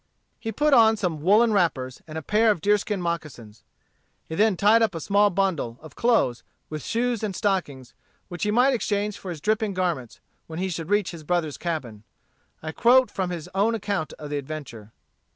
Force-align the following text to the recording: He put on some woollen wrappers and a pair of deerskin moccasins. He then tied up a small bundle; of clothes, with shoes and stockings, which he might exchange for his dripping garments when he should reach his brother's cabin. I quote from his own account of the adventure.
He 0.39 0.51
put 0.51 0.73
on 0.73 0.97
some 0.97 1.21
woollen 1.21 1.53
wrappers 1.53 2.01
and 2.07 2.17
a 2.17 2.23
pair 2.23 2.49
of 2.49 2.59
deerskin 2.59 3.03
moccasins. 3.03 3.61
He 4.27 4.33
then 4.33 4.57
tied 4.57 4.81
up 4.81 4.95
a 4.95 4.99
small 4.99 5.29
bundle; 5.29 5.77
of 5.79 5.95
clothes, 5.95 6.41
with 6.71 6.83
shoes 6.83 7.21
and 7.21 7.35
stockings, 7.35 7.93
which 8.27 8.41
he 8.41 8.49
might 8.49 8.73
exchange 8.73 9.19
for 9.19 9.29
his 9.29 9.39
dripping 9.41 9.75
garments 9.75 10.19
when 10.47 10.57
he 10.57 10.69
should 10.69 10.89
reach 10.89 11.11
his 11.11 11.23
brother's 11.23 11.59
cabin. 11.59 12.01
I 12.63 12.71
quote 12.71 13.11
from 13.11 13.29
his 13.29 13.47
own 13.53 13.75
account 13.75 14.13
of 14.13 14.31
the 14.31 14.39
adventure. 14.39 14.91